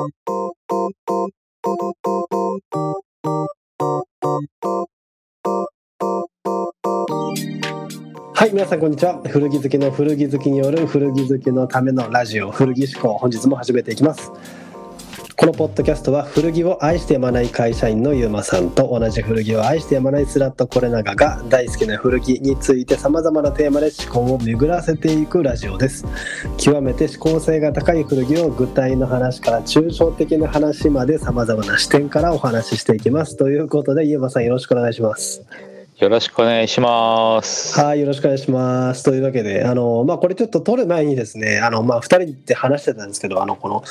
[0.00, 0.06] は
[8.46, 9.20] い、皆さんこんにちは。
[9.28, 14.32] 古着好きの古着好きによる古着好きのためのラジオ、古着思考、本日も始めていきます。
[15.40, 26.04] このポッドキャストは古着を愛してやまない会社員のゆうまさんと同じ古着を愛してやまないスラットコレナガが大好きな古着について様々なテーマで思考を巡らせていくラジオです。
[26.58, 33.38] 極めて思考性が高い古着を具体の話から抽象的な話まで様々な視点からお話ししていきます。
[33.38, 35.42] ということで、ゆうまさんよろしくお願いします。
[36.00, 37.80] よろしくお願いします。
[37.80, 39.04] はい、よろしくお願いします。
[39.04, 43.84] というわけで、あの、まあ、これちょっと撮る前にですね、あの、まあ、二人で話してたんですけど、あの、この、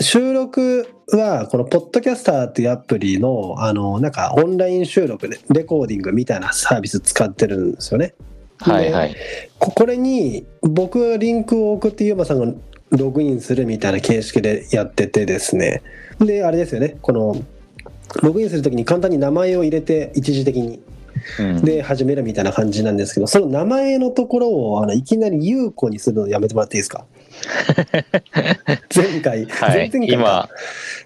[0.00, 8.14] 収録は、この、ポッドキャスターっていうアプリの、あの、なんか、オンライン収録で、レコーディングみたいなサービス使ってるんですよね。
[8.58, 9.16] はいはい。
[9.58, 12.52] ここれに、僕はリンクを送って、ゆうまさんが
[12.90, 15.82] ログインするみたいな形式でやっててですね。
[16.20, 17.42] で、あれですよね、この、
[18.22, 20.80] ログインするときに簡単に名前を入れて、一時的に。
[21.38, 27.04] うん、で始めるみたいな感じなんですけどその名前のところをあのいきなり優子にするのやめてもらっていいですか？
[28.94, 29.90] 前回、はい。
[29.90, 30.48] 前々回今、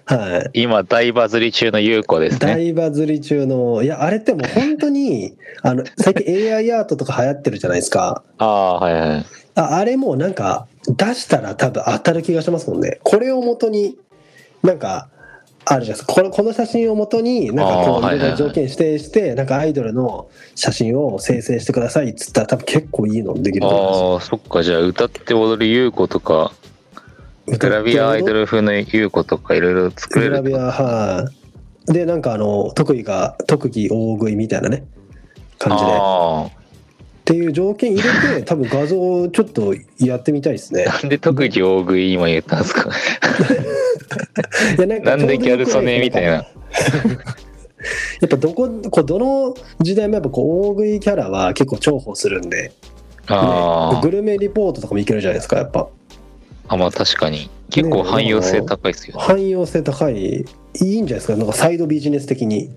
[0.05, 2.53] はい、今大バズり中の優子ですね。
[2.55, 5.33] 大バズり中のいやあれってもう本当に
[5.63, 8.23] あの最近 AI アートとか流行ってるじゃないですか。
[8.37, 9.25] ああ、はいはい。
[9.55, 12.99] ああれもなんか出したら多分当たる気がしますもんね。
[13.03, 13.97] これをもとに
[14.63, 15.09] なんか
[15.65, 16.13] あるじゃないですか。
[16.13, 23.99] このこの写真をもとになんかこういろいろ条件指定してなんかアイドルの写真を生成してくださいっつったら多分結構いいのできると思います。
[23.99, 24.63] よああ、そっか。
[24.63, 26.51] じゃあ、歌って踊る優子とか、
[27.47, 31.29] グラビアアイドル風の優子とかいろいろ作れるグラビアは
[31.87, 31.93] い。
[31.93, 34.85] でなんかあの特技が特技大食いみたいなね
[35.57, 36.60] 感じで
[37.21, 40.93] っあていう条件入れて 多分画像をちょっとやってみたいですねあ。
[40.93, 42.89] なんで特技大食い今言ったんですか？
[44.77, 46.31] いやなんかなんでギャル曽根みたいな。
[48.21, 52.71] やっぱどここうどの時代もやっぱこう大食いキャラは結構重宝するんで、ね
[53.27, 55.87] あグルメリポートとかもいけるじゃないですかやっぱ
[56.67, 57.49] あ、まあ確かに。
[57.69, 59.23] 結構汎用性高いですよね。
[59.23, 60.45] 汎用性高いい
[60.79, 61.35] いんじゃないですか？
[61.35, 62.69] なんかサイドビジネス的に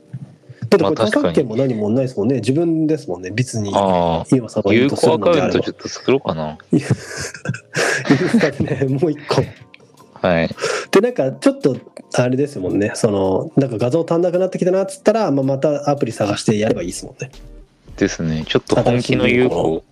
[0.79, 2.37] だってこれまあ著作権も何もないですもんね。
[2.37, 3.31] 自分ですもんね。
[3.31, 6.59] 別にああ、有効アカウントちょっと作ろうかな。
[6.73, 8.99] インスタでね。
[8.99, 9.43] もう一個。
[10.27, 10.51] はい。
[10.91, 11.77] でなんかちょっと
[12.15, 12.93] あれですもんね。
[12.95, 17.31] そのなんか画像足んなくなってきたなっつったら、まあ、またアプリ探してやればいいですもんね。
[17.97, 18.45] ですね。
[18.47, 19.85] ちょっと本気の優子、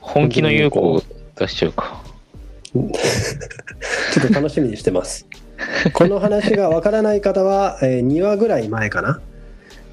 [0.00, 1.02] 本気の優子を
[1.36, 2.02] 出しちゃうか。
[2.72, 5.26] ちょっと楽しみにしてます。
[5.92, 9.20] この話がわからない方は、えー2話ぐらい前かな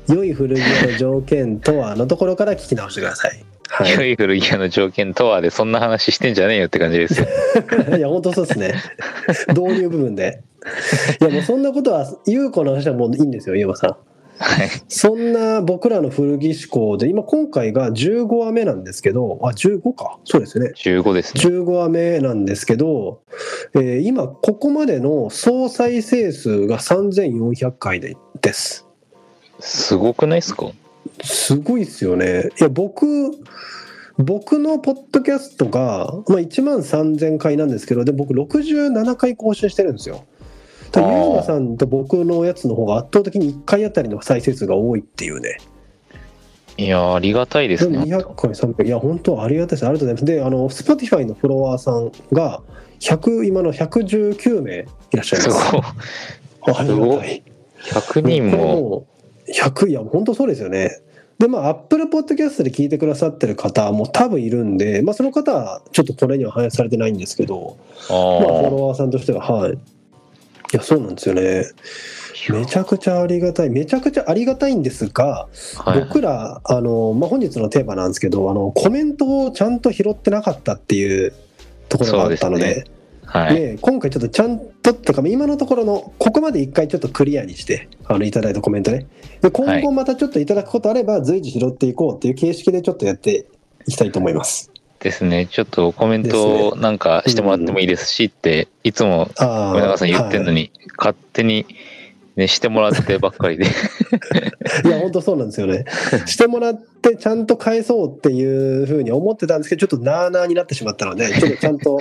[0.10, 3.46] 良い古着屋の条件とはのところから聞き直してください。
[3.70, 3.94] はい。
[3.94, 7.28] 良い古着屋の条件とはでそんな話してんじゃねえよって感じですよ。
[7.98, 8.74] いや本当そうですね。
[9.50, 10.42] 導入部分で。
[11.22, 13.96] いやもうそんなことは優子の話はもういいんですよゆうまさん。
[14.40, 14.70] はい。
[14.88, 20.18] そんな僕らの古着志向で今今回が15話目なんですけどあ15か。
[20.24, 20.72] そうですよね。
[20.76, 21.44] 15ですね。
[21.44, 23.22] 15話目なんですけど、
[23.76, 28.89] えー今ここまでの総再生数が3400回でです
[29.60, 30.72] すごくないですか？
[31.24, 32.50] すごいですよね。
[32.60, 33.06] いや僕
[34.18, 40.26] 僕のポッドキャストが、まあ、1万3000回なんですけどで僕67回更新してるんですよ。
[40.92, 41.24] だからあー。
[41.26, 45.58] ゆうまさんと僕のやつの方が圧倒的に1回あたりの再生数が多いっていうね。
[46.78, 48.16] いやーありがたいでですもね。
[48.16, 49.86] 200回300いや本当ありがたいです。
[49.86, 50.26] ありがとうございます。
[50.26, 52.62] であの Spotify のフォロワーさんが
[53.00, 55.72] 100今の119名いらっしゃいすます。
[55.72, 55.82] ごい。
[56.76, 57.44] ありがたい。
[57.84, 59.06] 100人も。
[59.50, 61.02] もう100いや本当そうですよね。
[61.40, 67.78] でまあ Apple Podcast で聞いてくださってる方も多分いるんで、まあ、その方はちょっとこれには反映されてないんですけど、
[68.10, 68.70] あまあ、フォあ。
[68.70, 69.74] ロワーさんとしてははい。
[69.74, 69.78] い
[70.74, 71.66] やそうなんですよね。
[72.50, 73.70] めちゃくちゃありがたい。
[73.70, 76.02] めちゃくちゃありがたいんですが、はい。
[76.02, 81.34] 僕らあの、まあ、本日のテーマなんですけどあのコメントをちゃんと拾ってなかったっていう
[81.88, 82.86] ところがあったので
[83.30, 83.54] はい。
[83.54, 89.06] ね、今回ちょっとちゃんととか今のところのここまで一回ちょっとクリアにしてあのいただいたコメントね。
[89.42, 89.84] で今はい。
[89.84, 93.46] 後またちょっといただくことあれば随時拾っていこうっていう形式でちょっとやって
[93.86, 94.72] いきたいと思います。
[95.00, 95.46] ですね。
[95.46, 101.68] ちょっとコメントをなんかしてもらってもいいですしって、いつもあ上永さん言ってんのに、に、勝手に、
[102.36, 103.66] ね、してもらってばっかりで。
[104.86, 105.86] い、や本当そうなんですよね。
[106.26, 112.00] してもらってちゃんと返そうっていうふうに思ってたんですけどちょっとなーなーになってしまったのでちょっとちゃんと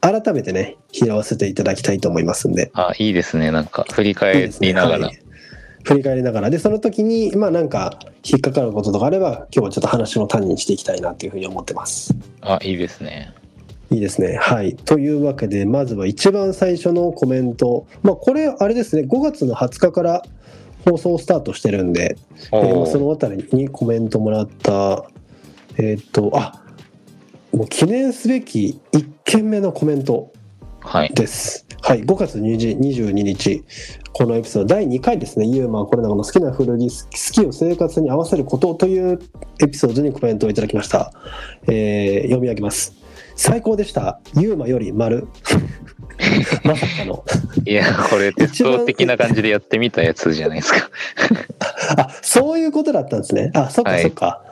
[0.00, 3.50] 改めてね拾わせていただきたいと思いますんであ、いいですね。
[3.50, 5.06] なんか振り返りながら。
[5.06, 5.22] はい
[5.84, 13.32] 振り返りながらでその時にまあなんか引っかかることとかあれば今日はちょっと話の種にしていきたいなというふうに思ってますあ、いいですね。
[13.90, 14.36] いいですね。
[14.36, 14.76] はい。
[14.76, 17.86] というわけで、まずは一番最初のコメント。
[18.02, 20.22] まあ、これ、あれですね、5月の20日から
[20.84, 22.18] 放送スタートしてるんで、
[22.52, 25.06] えーそのあたりにコメントもらった、
[25.78, 26.62] えーっと、あ
[27.52, 30.32] もう記念すべき1件目のコメント
[30.80, 31.12] はい。
[31.14, 31.66] です。
[31.82, 33.64] はい、5月20 22日、
[34.12, 39.18] このエピソード第2回ですね、ユーマこれらの好きな古着、好きを生活に合わせることという
[39.60, 41.12] エピソードにコメントをいただきました。
[41.66, 42.94] えー読み上げます。
[43.36, 44.20] 最高でした。
[44.34, 45.28] ユーマより丸。
[46.64, 47.24] まさかの。
[47.64, 50.90] いや、これ、鉄道的な感じでやってみたやつじゃないですか。
[51.96, 53.52] あ、そういうことだったんですね。
[53.54, 54.26] あ、そっかはいそっか。
[54.26, 54.47] はい、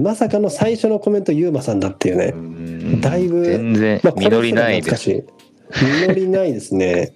[0.00, 2.32] まさかの最初のコメント、ユーマさんだっていうね。
[2.34, 5.24] うんだいぶ全然まあ、実りないです。
[5.70, 7.12] 実りないですね。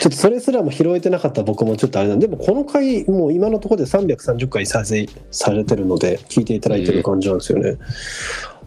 [0.00, 7.76] ちょっとそれすらも拾えてなかった僕もちょっとあれなんで、でもこの回、もう今のところで330回再生されてるので、聞いていただいてる感じなんですよね。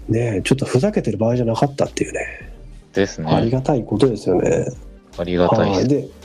[0.09, 2.19] ねえちょっとふざけてる場合じゃなかったっていうね、
[2.93, 3.51] ですありね。
[3.51, 4.67] がたいことですよね。
[5.17, 5.79] ありがたいです。
[5.79, 6.22] はいで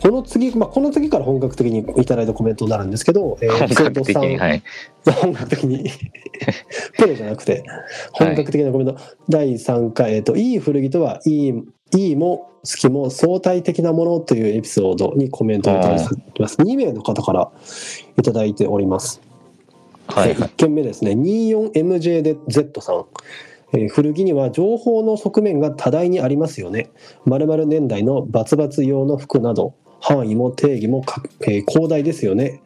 [0.00, 4.62] この次、まあ、この次から本格的にいただいたコメントになるんですけど、えー本格的に、エピソード3はい。
[5.22, 5.90] 本格的に
[6.96, 7.64] プロじゃなくて
[8.12, 8.96] 本格的なコメント、
[9.28, 11.54] 第3回、えっと「いい古着とはいい
[11.96, 17.50] いいも好きも相対的なもの」というエピソードにコメントをいただいてます2名の方から
[18.18, 19.20] いただいております、
[20.06, 20.34] はい。
[20.34, 23.04] 1件目ですね 24MJ で Z さん
[23.72, 26.90] えー古着には情報の側面が多大にありますよね。
[27.26, 32.62] 〇〇年代のバツバツ用の服など範囲も定義もか、えー広大ですよね。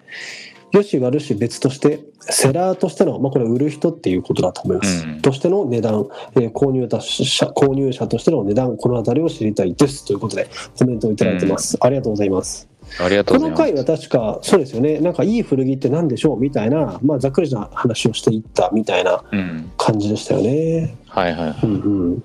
[0.73, 5.07] よし悪し別としてセラーとしての、まあ、これ売る人っていうことだと思います。
[5.07, 10.49] うんとしての値段、えー購入者購入者としての値段この辺りを知りたいですということで
[10.79, 11.79] コメントをいただいてます。
[11.81, 12.69] ありがとうございます。
[13.01, 13.61] ありがとうこございます。
[13.61, 14.99] の回は確かそうですよね。
[14.99, 19.71] なんかいい古着って何でしょうみたいな、まあ、ざっくりな話をしていったみたいなうん。
[19.77, 20.97] 感じでしたよね。
[21.07, 21.59] はいはいはい。
[21.63, 22.25] うんうん、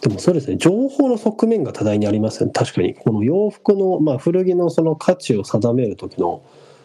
[0.00, 6.42] でもそうですね情報の側面が多大にありますよね確かにこの洋服の、まあ、古着のその価値を定める時の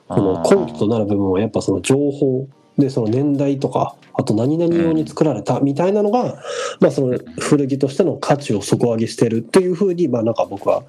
[0.07, 2.47] この根拠となる部分はやっぱその情報
[2.77, 6.41] でその年代とかあと何々用に作られたみたいなのが、
[6.79, 10.83] まあ、その古着としての価値を底上げしてるっていうふうにまあなんか僕は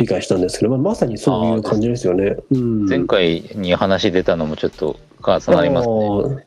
[0.00, 2.36] 理解したんですけど、まあ、まさにそういう感じですよね。
[2.50, 6.46] うん、前回に話出たのもちょっと重なりますね。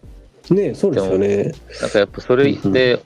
[0.49, 0.69] ね。
[0.69, 1.51] ねそうですよね。
[1.81, 3.03] なんかやっぱそれで、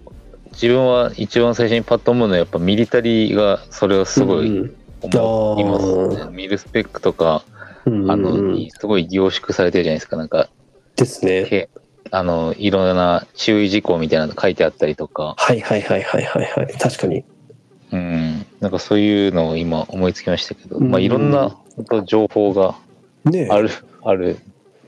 [0.61, 5.79] 自分は一番最初にパッと思うのはやっぱミリタリーがそれをすごいうん思いま
[6.17, 6.35] すあね。
[6.35, 7.43] ミルスペックとか、
[7.85, 10.17] あの、うんすごい凝縮されてるじゃないですか。
[10.17, 10.49] なんか、
[10.95, 11.45] ですね。
[11.45, 11.69] け
[12.09, 17.23] あの、いろんな注意事項みたいなの書いてあったりとか、はいはいはいはいはいはい確かに。
[17.91, 21.55] うん、なんかそういうのを今思いつきましたけど、うんまあいろんな
[22.05, 22.75] 情報が
[23.23, 23.69] ねある、
[24.03, 24.37] ある、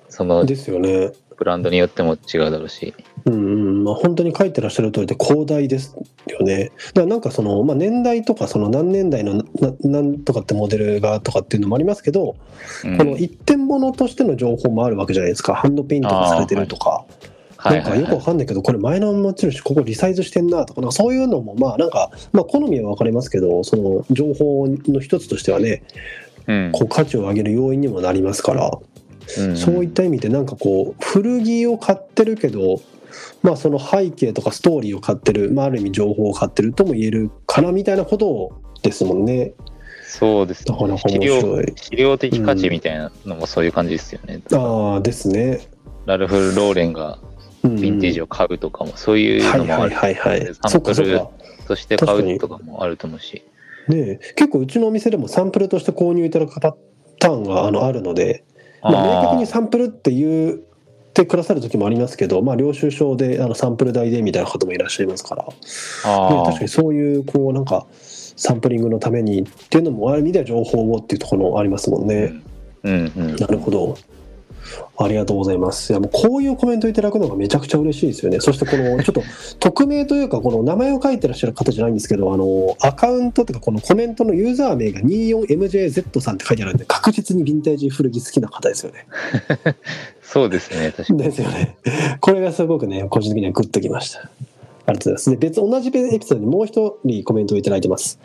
[0.09, 1.11] そのですよね。
[1.39, 2.93] ブランドによっても違うだろうし、
[3.25, 3.83] うんうん。
[3.85, 5.95] まあ、本当に書いてらっしゃる通りで広大です
[6.27, 6.71] よね。
[6.87, 9.43] だからなんかその、まあ、年代とかその何年代のな
[9.83, 12.35] なんとかってモデルがとかっていうのもありますけど、
[12.83, 12.97] うん。
[12.97, 15.55] この一点物としての情報もあるわけじゃないですか。
[15.55, 17.05] ハンドペイントがされてるとか。
[17.63, 25.83] なんかよくわかんないけどこれ前の持ち主ここリサイズしてんなとかなんかそういうのもまあなんか、まあ、好みは分かりますけどその情報の一つとしてはね
[26.49, 26.71] うん。
[26.73, 28.71] こう価値を上げる要因にもなりますから、
[29.37, 32.81] うんそういった意味でなんかこう古着を買ってるけど、
[33.43, 39.53] まあ、その背景とかストーリーを買ってる、まあ、ある意味情報を買ってるとも言えるかなみたいなことですもんね。
[40.05, 41.61] そうですなかなか資料。
[41.75, 44.41] 資料的価値みたいなのもそういう感じですよね。
[44.53, 45.67] ああですね。
[46.05, 47.19] ラルフ・ローレンが
[47.63, 50.51] うんヴィンテージを買うとかもそういうはいはいのもあるはいはい。
[50.67, 51.21] サンプル。
[51.67, 53.43] として買うとかもあると思うし。
[53.87, 56.75] ねえ結構うちのお店でもサンプルとして購入いただくパ
[57.19, 58.43] ターンがあのあるので、
[58.81, 60.57] まあ、明確にサンプルって言っ
[61.13, 65.53] てくださる時もありますけど、まあ、領収書であのサンプル代でみたいな方もいらっしゃいますから、ね、
[66.05, 72.33] あ確かにそういうこうなんかサンプリングのためにっていうのもある意味では情報をっていうところありますもんね。
[72.83, 73.35] うんうん。
[73.35, 73.97] なるほど。
[74.97, 75.91] ありがとうございます。
[75.91, 78.39] いやもうこういうコメントいただくのがめちゃくちゃ嬉しいですよね。
[78.39, 79.23] そしてこの ちょっと
[79.59, 89.05] 匿名というかこの名前を書いてらっしゃる方じゃないんですけど、あのアカウントというかこのコメントのユーザー名が 24MJZ さんって書いてあるんで確実にヴィンテージ古着好きな方ですよね。
[90.21, 91.23] そうですね、確かに。
[91.23, 91.77] ですよね。
[92.19, 94.19] これがすごくね個人的にはグッときました。
[94.19, 95.29] ありがとうございます。
[95.31, 98.19] で別同じエピソードにもう一人コメントをいただいてます。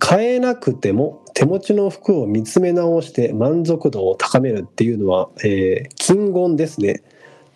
[0.00, 7.04] 買えなくても手持ちの服を見つめ直して満足度を高めるっていうのは、えー金言ですね。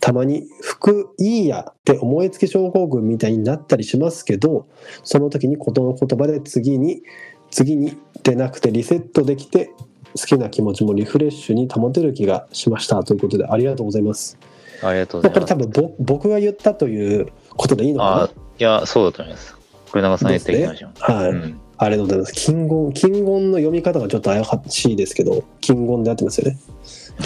[0.01, 4.67] たまに服いいやって思いつき症候群みたいになったりしますけど
[5.03, 7.03] その時に言の言葉で次に
[7.51, 9.71] 次にでなくてリセットできて
[10.15, 14.37] 好きな気持ちもリフレッシュに保てる気がしましたということでありがとうございます。
[14.83, 15.55] ありがとうございます。
[15.55, 19.57] れ多分ぼ僕が言ったということでいいのかあいや、そうだと思います。
[19.87, 20.91] 福永さん言ってきましょう。
[20.99, 26.59] はい、うんありがとうございます金言金言の読み方がちょっと怪しいですけど金言で合ってますよね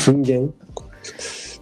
[0.05, 0.53] 金言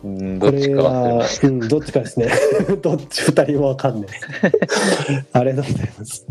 [0.05, 1.29] うんこれどっちか忘れは。
[1.43, 2.31] うんどっちかですね
[2.83, 4.09] どっち二人もわかんない
[5.33, 6.27] ありがとうございます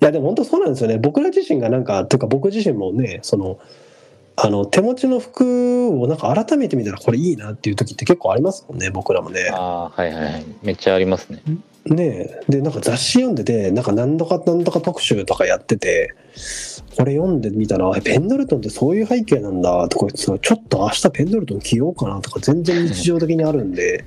[0.00, 3.58] いやでも本当そうなんですよね僕ら自身がなんかというか僕自身もねその
[4.38, 9.48] あの手持ちの服をなんか改めて見たらこれいいなっていう時って結構ありますもんね僕らもね。
[9.50, 10.44] ああ、はいはいはい。
[10.62, 11.40] めっちゃありますね。
[11.86, 12.40] ねえ。
[12.48, 16.14] でなんか雑誌読んでてなんか何度か何度か特集とかやってて
[16.96, 24.04] これ読んでみたらえペンドルトンってそういう背景なんだとか言ってさちょっと明日ペンドルトン着ようかなとか全然日常的にあるんで。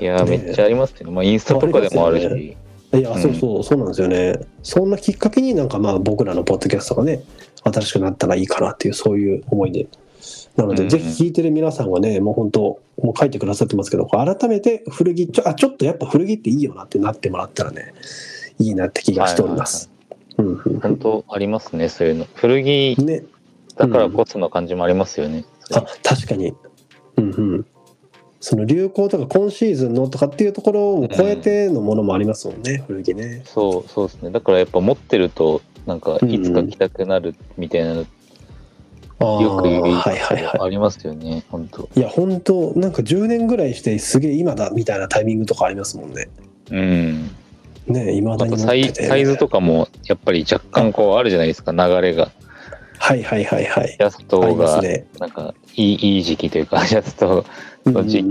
[0.00, 2.56] いやー、ねめっちゃありますけど、まあ、インスタとかでもあるあり
[2.92, 2.98] し。
[2.98, 4.38] いやそうそうそうなんですよね。
[4.62, 7.22] そんなきっかけになんかまあ僕らのポッドキャストがね
[7.64, 9.86] 新しくなったらいいかなっていうそういう思いで
[10.58, 12.60] なので、うんぜひ聞いてる皆さんがねもう本当
[13.00, 17.94] もう書いてくださってますけど改めて古着ちょあちょっとやっぱ古着っていいよなってなってもらったらね
[18.58, 19.90] いいなって気がしております。
[20.36, 22.26] うんうん本当ありますね、そういうの。
[22.34, 23.24] 古着うんね、
[23.76, 25.44] だからこその感じもありますよね。
[25.72, 26.54] あ確かに、
[27.16, 27.66] うんうん、
[28.40, 33.42] その流行とか今シーズンのとかっていうところを超えてのものもありますもんね、古着ね。
[33.46, 34.30] そうそうですね。
[34.30, 38.06] だからやっぱ持ってると、なんかうんいつか着たくなるみたいなの、あー
[39.20, 40.60] よく言うはいはいはい。
[40.60, 41.88] ありますよね、本当。
[41.94, 46.28] いや本当なんか10年ぐらいしてすげえ今だみたいなタイミングとかありますもんね。
[46.70, 47.30] うん。
[47.88, 48.56] ねいまだに。
[48.58, 52.30] サイサイズとかもやっぱり若干こうあるじゃないですか、流れが。
[52.98, 53.88] はいはいはいはい。
[53.88, 55.06] ジャストがね。
[55.18, 57.44] なんかいいいい時期というか、ジャスト
[57.84, 58.24] うんの時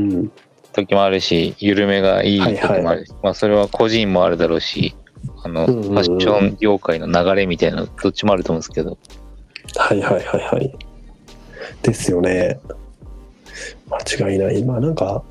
[0.74, 4.96] 時もあるし、緩めがいい時もあるし、まあそれは個人もあるだろうし、
[5.44, 8.98] あの、ファッション業界の流れみたいなのどっちもあると思うんですけど、
[9.76, 10.74] はいはいはいはい。
[11.84, 12.60] ですよね。
[13.90, 14.64] 間違いない。
[14.64, 15.24] まあなんか、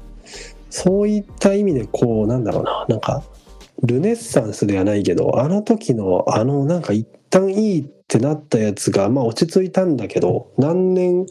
[0.71, 3.23] そういった意味でこう、なんだろうな、なんか、
[3.83, 11.27] ルネッサンスではないけど、あの時の、あの、なんか一旦いいってなったやつが、まあ落ち着いたんだけど、何年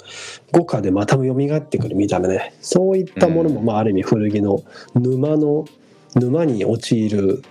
[0.52, 5.66] 後かでまた蘇ってくるみたいなね、そういったものも、まあある意味古着の沼の、
[6.16, 7.42] 沼に陥る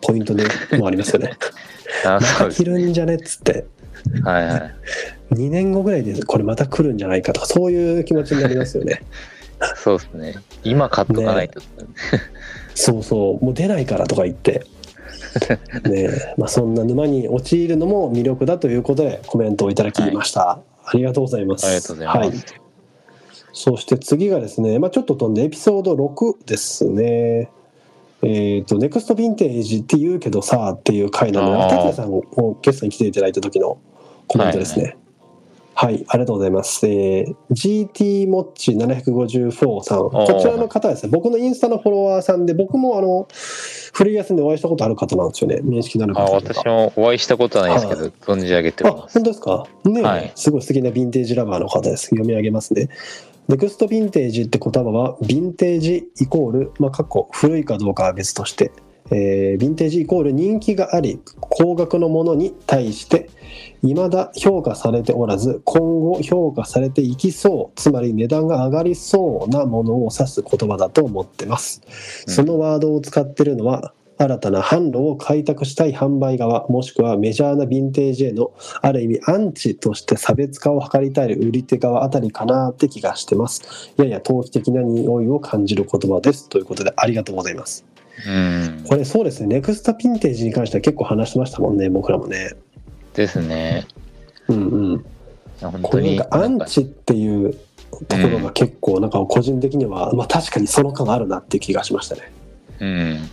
[0.00, 0.44] ポイントで
[0.78, 1.32] もありますよね。
[2.04, 3.66] また着るんじゃねっつって。
[4.24, 4.74] はいはい。
[5.34, 9.02] 2年後ぐらいでこれまた来るんじゃないかとかそういう気持ちになりますよね。
[9.76, 10.34] そうですね。
[10.64, 11.60] 今買っとかないと。
[12.74, 13.44] そうそう。
[13.44, 14.64] もう出ないからとか言って。
[15.88, 21.66] ねえ、まあ、そんな沼に陥るのも魅力だということでコメントをいただきました、ありがとうございます。
[21.66, 22.18] ありがとうございます。
[22.18, 22.60] はい、
[23.52, 27.50] そして次がですね、まあ、ちょっと飛んでエピソード6ですね
[28.22, 33.78] えっ、と、ネクストヴィンテージって言うけどさっていう回なので、あー拓也さんをゲストに来ていただいた時の
[34.26, 34.96] コメントですね。
[35.74, 36.84] はい、ありがとうございます。
[36.88, 43.28] えー GT モッチ754さん、こちらの方はですね、僕のインスタのフォロワーさんで、僕もあの、
[43.92, 45.60] 古着屋さんでお会いしたことある方なんですよね。
[45.62, 49.30] 面識のあるあ方とか私もお会いしたことはないですけど、は存じ上げてます本当。
[49.30, 49.66] ですか？
[49.84, 52.06] ね、はいすごい素敵なヴィンテージラバーの方です。
[52.08, 52.88] 読み上げますね。
[53.48, 58.72] ネクストヴィンテージって言葉は、ヴィンテージイコール、まあ、過去、古いかどうかは別として、
[59.10, 63.30] えーヴィンテージイコール人気があり、高額のものに対して、
[63.80, 71.80] 未だ評価されておらず、今後評価されていきそう、つまり値段が上がりそうなものを指す言葉だと思ってます。
[72.26, 87.84] うんそのワードを使ってるのは、新たな販路を開拓したい販売側もしくはメジャーなヴィンテージへのある意味アンチとして差別化を図りたい売り手側あたりかなって気がしてますやや投機的な匂いを感じる言葉ですということでありがとうございます
[88.26, 88.84] うん。
[88.86, 92.52] これそうですねネクストヴィンテージに関しては結構話してましたもんね僕らもね
[93.14, 93.86] ですね。
[94.48, 95.04] うんうん
[95.60, 96.12] 本こ当に。
[96.12, 97.52] れなんかアンチっていう
[98.06, 102.32] ところが結構なんか個人的には、まあ確かにその感あるなっていう気がしましたね
[102.80, 103.30] うん。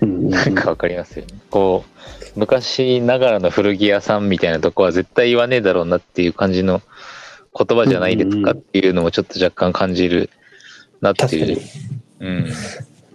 [0.00, 1.34] なんかわかりますよね。
[1.50, 1.84] こ
[2.36, 6.82] う、昔ながらの古着屋さんみたいなとこは絶対言わねえだろうなっていう感じの
[7.54, 10.30] 言葉じゃないですかっていうのもちょっと若干感じる
[11.00, 11.60] なっていう。
[12.20, 12.46] うん。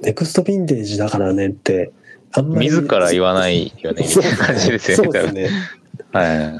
[0.02, 1.92] ネクストヴィンテージだからねって
[2.34, 5.04] あんまり自ら言わないよねみたいな感じですよね。
[5.04, 5.50] そうですね
[6.12, 6.60] は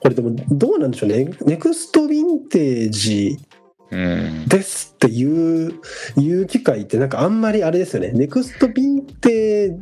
[0.00, 3.38] これでもどうなんでしょうねネクストヴィンテージ
[3.90, 4.46] うん。
[4.48, 5.72] ですっていう
[6.16, 9.78] いう機会ってなんかあんまりあれですよねネクストヴィンテー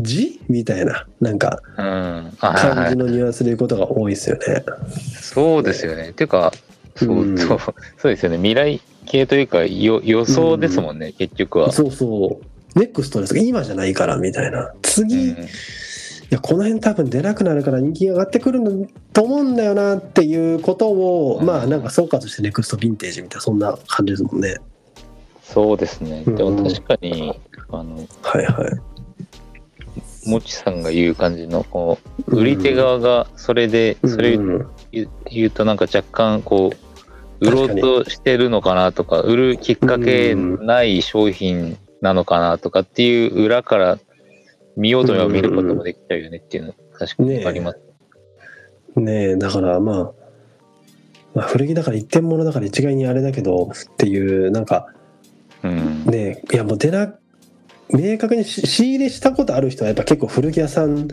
[0.00, 2.90] ジみたいななんか感はい。
[2.90, 4.64] じのニュアンスで言うことが多いですよね。
[5.20, 6.10] そうですよね。
[6.10, 6.52] っていうか、
[6.96, 7.58] そううんそう
[7.98, 8.36] そうですよね。
[8.36, 11.72] 未来系というかよ予想ですもんね、結局は。
[11.72, 15.34] そうそうネクストです今じゃないからみたいな次、
[16.30, 24.56] やこの辺多分出なくなるから人気が上がってくるんだと思うんだよなっていうことを、うんまあなんか総括してネクストヴィンテージみたいなそんな感じですもんね。
[25.42, 26.24] そうですね。
[26.24, 27.34] でうんも確かに、
[27.70, 30.28] あの、はいはい。
[30.28, 36.72] もちさんが言う感じのこう売り手側がそれでそれうん言言うとなんか若干こ
[37.40, 43.98] う売ろうとしてるのかなとか売るきっかけない商品なのかなとかっていう裏から
[44.78, 47.78] 見ようと思えば見ることもできちゃうよねっていうの確かにあります。
[48.96, 50.12] ねえだからまあ、
[51.34, 54.86] まあ、古着だから一点物だから一概にあれだけどっていうなんか
[55.62, 56.04] うん。
[56.04, 57.12] ねえいやもう出な
[57.90, 61.08] 明確にし仕入れしたことある人はやっぱ結構古着屋さん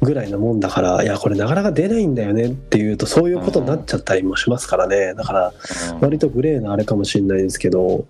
[0.00, 5.14] ぐらいなもんだからいやこれなかなか出ないんだよねっていうとそういうことになっちゃったりもしますからね。
[5.14, 5.52] だから
[6.00, 8.06] 割とグレーなあれかもしれないですけど、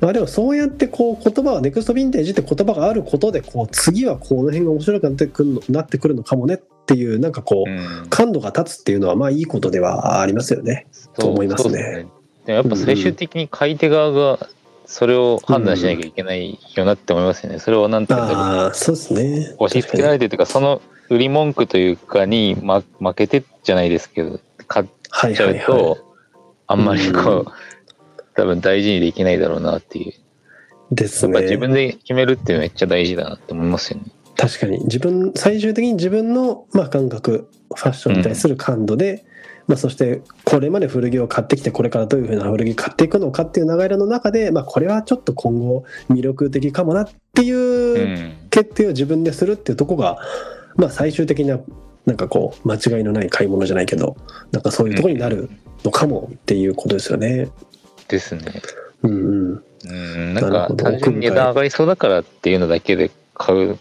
[0.00, 10.86] まあ、でもそうやってこう言葉はネクストヴィンテージって言葉があることでこう次はこの辺が面白くなってくるのなってくるのかもねっていうなんかこううん感度が立つっていうのはまあいいことではありますよね。
[11.14, 12.06] と思いますね
[12.44, 14.48] でやっぱ最終的に買い手側が
[14.84, 17.58] それを判断しなきゃいけないよなって思いますよね。
[17.58, 19.54] それをなんていうんだろうそうですね。
[19.58, 26.14] 押し付けられてるというかその売り文句というかに、ま、負けてじゃないですけど買っはいちゃはいはうと
[26.68, 27.46] あんまりこう、うん
[28.36, 30.14] 多分大事にできないだろうなっていうい。
[30.92, 31.46] ですやっぱね。
[31.46, 34.04] 自分で決めるってめっちゃ大事だなって思いますよね。
[34.36, 39.24] 確かに自分最終的に自分の、まあ、感覚ファッションに対する感度で、
[39.66, 50.18] まあ、そしてこれまで古着を買ってきてこれからどういうふうな古着買っていくのかっていう流れの中で、まあ、これはちょっと今後魅力的かもなっていううん決定を自分でするっていうとこが、
[50.76, 51.58] まあ、最終的な
[52.06, 54.16] なんかこう間違いのない買い物じゃないけど
[54.52, 55.50] なんかそういうところになる
[55.84, 57.48] のかもっていうことですよね。
[58.08, 58.42] ですね。
[59.02, 59.14] うんう
[59.54, 59.62] ん。
[59.88, 63.78] うん、なんか単純に値段上がりそうだからっていうのだけで買う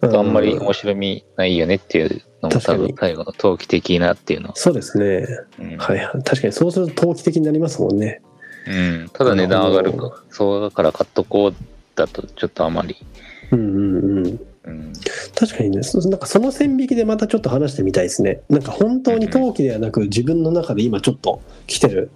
[0.00, 5.26] とあんまり面白みないよねっていうのも多分最後の投機的なっていうのは、そうですね、
[5.58, 5.76] うん。
[5.78, 8.20] はいはい、確かにそうすると投機的になりますもんね。
[8.66, 9.94] うん、ただ値段上がる
[10.30, 11.54] そうだから買っとこう
[11.94, 12.96] だとちょっとあまり、
[13.50, 14.40] うんうんうん。
[14.62, 14.92] うん、
[15.34, 15.82] 確かにね。
[15.82, 18.42] そなんかその線引きでまたちょっと話してみたいですね。
[18.50, 22.10] なんか本当に陶器ではなく自分の中で今ちょっと来てる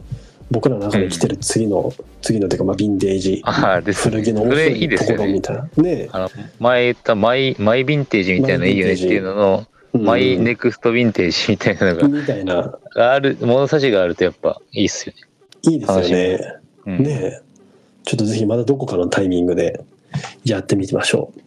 [0.50, 1.92] 僕らの中で来てる次の、
[2.22, 3.92] 次のていうかまあヴィンテージあね。
[3.92, 5.68] 古着の面白いところみたいな。
[5.76, 6.08] ね。
[6.12, 10.04] あの前言ったマイマイヴィンテージみたいなのいいよねっていうののうん。
[10.04, 12.78] マイネクストヴィンテージみたいなのみたいな。
[12.94, 15.20] がある物差しがあるとやっぱいいっすよね、
[15.72, 16.38] いいですよね。
[16.86, 17.40] うん、ね。
[17.40, 17.54] え
[18.04, 19.82] ちょっとぜひまたどこかのタイミングで
[20.44, 21.40] やってみましょう。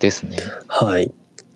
[0.00, 0.38] ですね。
[0.66, 1.12] はい。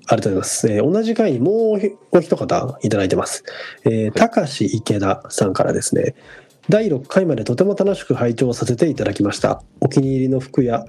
[0.07, 0.69] ありがとうございます。
[0.71, 3.43] えー同じ回にもうお一方いただいてます。
[3.85, 6.15] えー、高志池田さんからですね、
[6.69, 9.63] 第6回までとても楽しく拝聴させていただきました。
[9.81, 10.85] お気に入りの服や、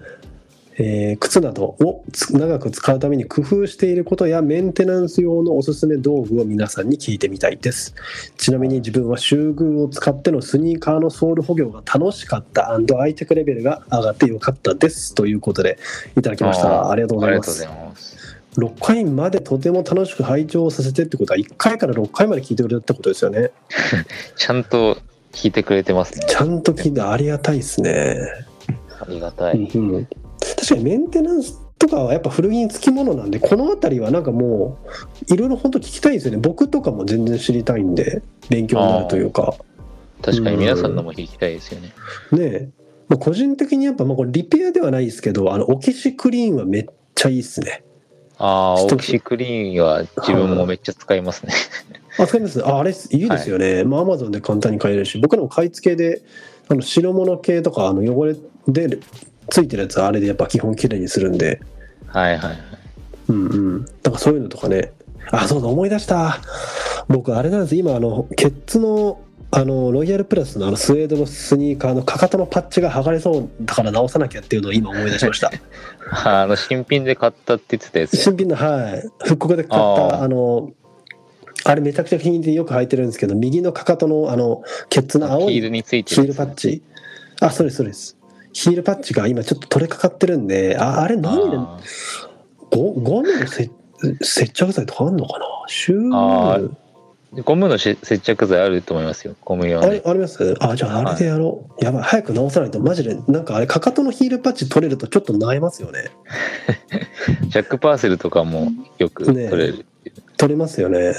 [0.78, 7.96] えー靴などをつ長く使うために工夫していることやメンテナンス用のおすすめ道具を皆さんに聞いてみたいです。
[8.38, 15.16] ちなみに自分はシューグーを使ってのスニーカーのソール補強が楽しかった愛着レベルが上がってよかったです。
[15.16, 15.78] ということで
[16.18, 16.90] いただきました。
[16.90, 17.88] ありがとうございますありがとうござ。
[17.88, 18.16] います
[18.58, 23.52] 6回までとても楽しく拝聴させてってことは1回から6回まで聞いてくれたってことですよね
[24.38, 24.98] ちゃんと
[25.36, 26.26] 聞いてくれてますね。
[26.28, 28.18] ちゃんと聞いてありがたいですね、
[29.00, 29.90] ありがたい、うん。
[29.96, 34.80] うん、確かにメンテナンスとかはやっぱ古着につきものなんでこの辺りはなんかも
[35.30, 36.38] ういろいろ本当聞きたいですよね。
[36.38, 39.54] 僕とかも全然知りたいんで勉強になるというか。
[40.22, 41.94] 確かに皆さんのも聞きたいですよね、
[42.32, 42.70] ねえ、
[43.10, 47.84] まあ、個人的にやっぱまあこれリペアではないですけどあのオキシクリーンはめっちゃいいっすね。
[48.38, 51.54] ああオキシクリーンは自分もめっちゃ使いますね
[52.18, 52.66] あ、使います。
[52.66, 53.84] あ、あれ、いいですよね。
[53.84, 56.22] まあ、アマゾンで簡単に買えるし、僕らも買い付けで、
[56.68, 58.36] あの、白物系とか、あの、汚れ
[58.68, 58.98] で、
[59.50, 61.62] ついてるやつはあれでやっぱ基本きれいにするんで、
[62.08, 62.58] はいはいはい
[63.30, 63.86] うんうん。
[64.04, 64.92] なんかそういうのとかね。
[65.32, 66.40] あ、そうだ、思い出した。
[67.08, 67.76] 僕、あれなんです。
[67.76, 69.20] 今、あの、ケッツの、
[69.52, 75.52] あの、ロイヤルプラスのあの、スウェードのスニーカーのかかとのパッチが剥がれそうだから直さなきゃっていうのを今思い出しました。
[76.26, 79.10] あの新品で買ったって言ってたやつ新品の、はい。
[79.24, 80.72] 復刻で買った、あの、
[81.66, 86.84] あれめちゃくちゃ気に入ってよく履いてるんですけど、右のかかとの、あの、ケッツの青いヒールについてヒーるルパッチ。
[87.42, 88.16] あ、そうです、そうです。
[88.54, 91.80] ヒールパッチが今ちょっと取れかかってるんで、ああれ何で、あ
[92.72, 93.70] ゴゴムのせ
[94.22, 95.46] 接着剤とかあんのかな？
[95.68, 96.70] シュあー。
[96.70, 99.36] ーゴムのし接着剤あると思いますよ。
[99.44, 99.88] ゴム用の。
[99.88, 100.56] あれあります？
[100.62, 101.84] あ、じゃああれでやろう。
[101.84, 106.12] やばい、早く直さないと、マジで、なんかあれ、かかとのヒールパッチ取れるとちょっと萎えますよね。
[107.50, 109.86] ジャック・パーセルとかもよく取ねれる、
[110.38, 111.14] 取れますよね。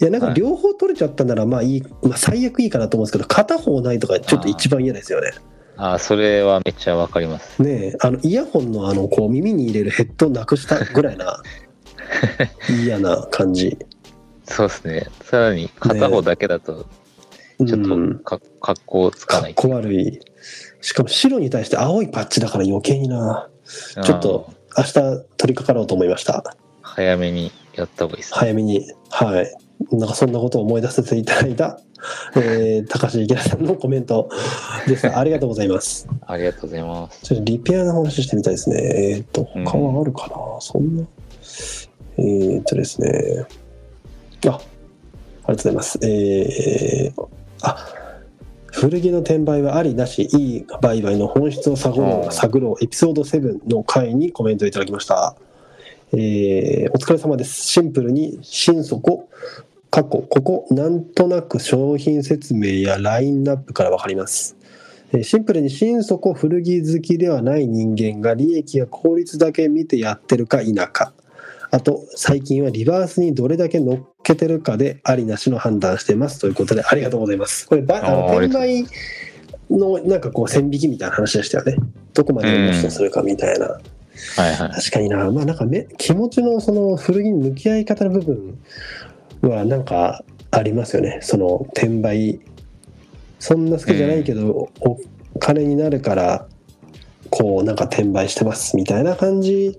[0.00, 5.32] いや、なんかはい両方取れちゃったなら、まあいい、まあ最悪いいかなと思うんですけど、片方ないとかちょっと一番嫌ですよね。
[5.76, 11.42] ああそれはめっちゃわかりますねえあのイヤホンのあのこう耳に入れるヘッドなくしたぐらいな
[12.84, 13.78] 嫌な感じ。
[14.44, 16.84] そうですねさらに片方だけだと
[17.66, 20.20] ちょっうんとか、格好つかかっないこ悪い。
[20.82, 23.48] しかも白に対して青いパッチだから余計にな。
[24.02, 26.38] ちょっと明日取り掛かろうと思いました。
[26.38, 28.38] あ早めにやった方がいいですね。
[28.38, 29.54] 早めにはい
[29.92, 31.80] なんかそんなことを思い出させていただいた、
[32.36, 34.28] えー、高橋池田さんのコメント
[34.86, 36.06] でした ありがとうございます。
[36.26, 37.24] ありがとうございます。
[37.24, 38.76] ちょっとリペアの話してみたいですね。
[38.76, 41.04] えっ、と他はあるかな、そんな。
[42.18, 43.46] えっ、とですね。
[44.46, 44.60] あありがと
[45.52, 45.98] うございます。
[46.02, 47.28] えー、
[47.62, 47.88] あ
[48.66, 52.30] 古着の転売はありなしいい売買の本質を探ろううん。
[52.30, 55.36] 探ろうエピソード7の回にコメントいただきました。
[56.12, 57.66] えーお疲れ様です。
[57.66, 59.28] シンプルに心底、
[59.90, 64.56] 過去、ここ、なんとなく商品説明やラインナップからわかります。
[65.12, 71.12] えーシンプルに心底古着好きではない人間が利益や効率だけ見てやってるか否か。
[71.72, 76.38] あと、最近はリバースにどれだけ乗っけてるかでありなしの判断してます。
[76.38, 77.66] ということで、ありがとうございます。
[77.66, 78.86] これ、ばあの転売
[79.70, 81.76] のなんかこう線引きみたいな話でしたよね。
[82.14, 83.66] どこまでロストするかみたいな。
[83.68, 84.70] はいはい。
[84.70, 88.58] 確かにな、まあなんかめ気持ちのその古着に向き合い方の部分
[89.42, 91.18] はなんかありますよね。
[91.22, 92.40] その転売
[93.38, 94.98] そんな好きじゃないけど、お
[95.38, 96.46] 金になるから
[97.30, 99.78] こうなんか転売してますみたいな感じ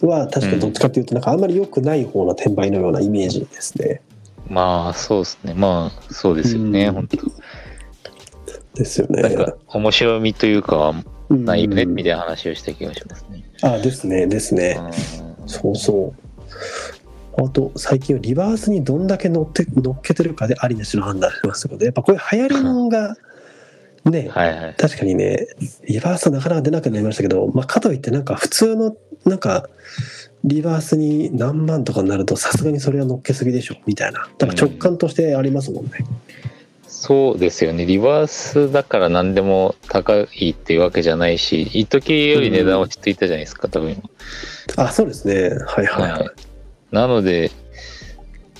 [0.00, 4.00] は確かにどっちかっていうとなんかあんまり良くない方の転売のようなイメージですね。
[4.48, 5.54] まあそうですね。
[5.54, 6.86] まあそうですよね。
[6.86, 7.16] うん本当
[8.74, 9.22] ですよね。
[9.22, 10.94] なんか面白みというか
[11.30, 13.44] ないよねみたいな話をした気がしますね。
[13.62, 14.78] あですねですね。
[15.42, 16.24] うんそうそう。
[17.36, 23.16] あと、最近はリバースにどんだけ乗って乗っけてるかでありなしの判断しますので、やっぱこういう流行りのが、
[24.10, 24.74] ね、はいはい。
[24.74, 25.46] 確かにね、
[25.88, 29.68] リバースはなかなか出なくなりましたけど、まあ、かといって、なんか普通の、なんか、
[30.44, 34.28] リバースに何万とかになると、さすがにそれは乗っけすぎでしょ、みたいな。
[34.38, 35.92] だから直感としてありますもんね。
[36.86, 37.86] そうですよね。
[37.86, 44.02] リバースだから何でも高いっていうわけじゃないし、一時より値段落ち着いたじゃないですか、多分今。
[44.76, 45.50] あ、そうですね。
[45.66, 46.20] はいはいはい。
[46.20, 46.53] はい
[46.94, 47.50] なので、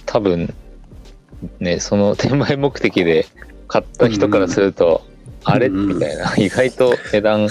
[0.06, 0.52] 多分、
[1.60, 3.26] ね、その転売目的で
[3.68, 5.02] 買った人からすると、
[5.44, 5.76] あれうん。
[5.76, 7.48] うんみたいな、意外と値段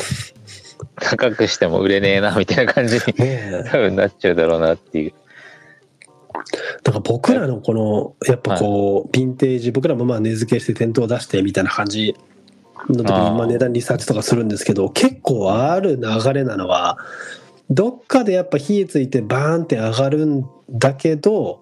[0.95, 3.01] 高くしても売れねえな、みたいな感じに
[3.71, 5.13] 多分なっちゃうだろうなっていう。
[6.83, 12.15] なんか僕らのこのやっぱこうヴィンテージ僕らもまあ値付けして店頭出してみたいな感じ
[12.89, 16.97] の時にまあ値段リサーチとかするんですけど結構ある流れなのは
[17.69, 21.59] どっかでやっぱ火ついてバーンって上がるんだけど、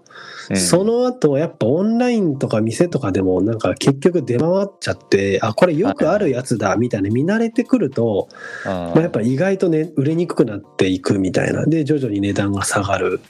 [0.50, 8.28] うんその後やっぱオンラインとか店とかでもなんか結局出回っちゃってあこれよくあるやつだみたいな見慣れてくると、
[8.66, 11.66] あまあ、やっぱ意外とね売れにくくなっていくみたいな。
[11.66, 13.22] で徐々に値段が下がる。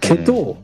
[0.00, 0.56] けど、うん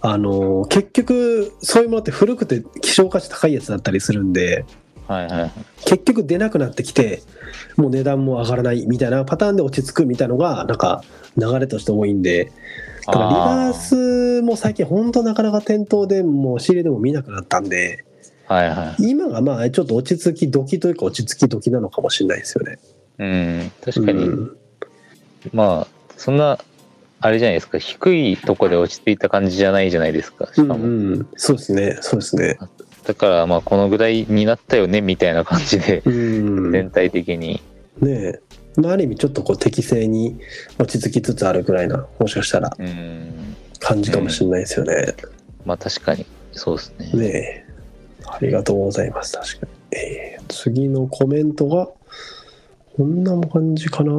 [0.00, 4.64] あの結局そういうものって古くて希少価値高いやつだったりするんで
[5.08, 5.52] はいはいはい。
[5.84, 7.22] 結局出なくなってきて
[7.76, 11.02] もう値段も上がらないみたいなパターンで落ち着くみたいのがなんか
[11.36, 12.52] 流れとして多いんで
[13.12, 18.04] だからリバースも最近本当なかなか店頭でも仕入れでも見なくなったんで
[18.46, 19.10] はいはい。
[19.10, 22.78] 今がまあちょっと落ち着き時というか落ち着き時なのかもしれないですよね。
[23.18, 24.56] うん、確かに、うん
[25.52, 26.58] まあ、そんな、
[27.20, 30.74] あれじゃないですか、低いとこで落ち着いた感じじゃないじゃないですか、しかも。
[30.76, 32.58] うんうん、そうですねそうですね。
[33.04, 37.60] だから、まあ、このぐらいになったよね、みたいな感じで、うん全体的に。
[38.00, 38.40] ねえ、
[38.78, 40.38] まあ、ある意味ちょっとこう適正に
[40.78, 45.14] 落ち着きつつあるぐらいなもしかしたらうん、感じかもしれないですよね。
[45.64, 47.12] まあ、確かに、そうですね。
[47.12, 47.64] ねえ。
[48.26, 51.88] ありがとうございます確かに、えー次のコメントが
[52.96, 54.10] こんな感じかな。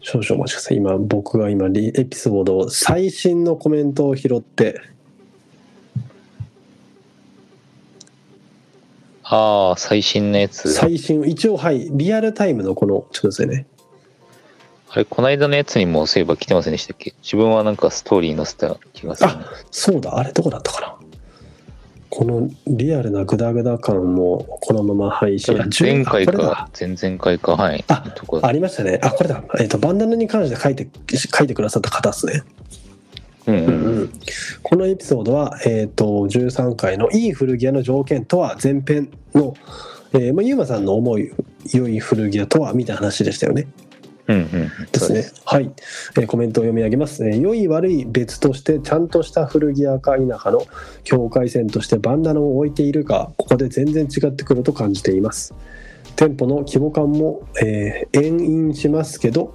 [0.00, 0.76] 少々お待ちください。
[0.78, 4.80] 今僕が今リエピソード最新のコメントを拾って
[9.24, 10.72] ああ、最新のやつ。
[10.72, 13.66] 最新一応はいリアルタイムのこのちょっとですね。
[14.90, 17.14] あれ、この間のやつにもそういえば来てませんでしたっけ？
[17.22, 19.46] 自分はなんかストーリー載せた気がするな。
[19.70, 20.18] そうだ。
[20.18, 20.94] あれどこだったかな？
[22.10, 25.60] このリアルなグダグダ感もこのまま配信。
[25.60, 27.84] あ10前回か、前々回か、はい。
[27.88, 28.04] あ
[28.42, 29.00] ありましたね。
[29.02, 32.42] あこれだ、えっとバンダナに関して書いて書いてくださった方ですね。
[33.46, 33.83] うんうん
[34.62, 39.54] このエピソードは、えー、と13回の「いい古着屋の条件とは」前編の、
[40.12, 41.32] えーまあ、ゆうまさんの思い
[41.72, 43.66] 良い古着屋とはみたいな話でしたよね。
[44.26, 44.48] うんうん。
[44.92, 45.24] ですね。
[45.44, 45.70] はい、
[46.16, 50.66] えーコメントを読み上げます、えー良い悪い別としてちゃんとした古着屋か否かの
[51.04, 55.54] 境界線としてバンダナを置いているかここで全然違ってくると感じています
[56.16, 59.54] 店舗の規模感も、えー遠因しますけど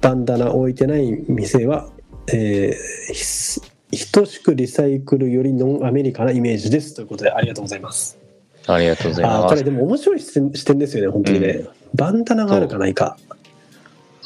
[0.00, 1.88] バンダナ置いてない店は、
[2.32, 3.77] えーひ
[4.12, 8.18] 等しくリサイクルよりノンアメリカなイメージですということでありがとうございます。
[8.66, 9.48] ありがとうございます。
[9.48, 11.10] これでも面白い視点ですよね。
[11.10, 13.16] 本当にね、うんバンダナがあるかないか。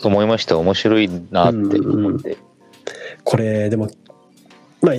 [0.02, 0.58] 思いました。
[0.58, 2.36] 面白いなって思って、
[3.22, 3.88] これでも
[4.80, 4.94] まあ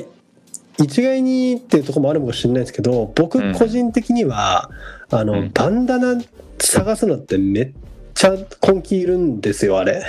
[0.82, 4.70] 一概にっていうところもあるかもしれないですけど僕うん個人的には、
[5.10, 5.52] あの、うん。
[5.54, 6.22] バンダナ
[6.60, 7.72] 探すのってめっ
[8.14, 10.06] ちゃ根気いるんですよあれ